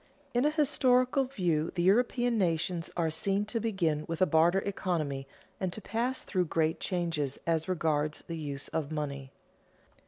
_In 0.33 0.47
a 0.47 0.49
historical 0.49 1.25
view 1.25 1.69
the 1.75 1.83
European 1.83 2.35
nations 2.35 2.89
are 2.97 3.11
seen 3.11 3.45
to 3.45 3.59
begin 3.59 4.03
with 4.07 4.19
a 4.19 4.25
barter 4.25 4.61
economy 4.61 5.27
and 5.59 5.71
to 5.73 5.79
pass 5.79 6.23
through 6.23 6.45
great 6.45 6.79
changes 6.79 7.37
as 7.45 7.69
regards 7.69 8.23
the 8.25 8.35
use 8.39 8.67
of 8.69 8.91
money. 8.91 9.31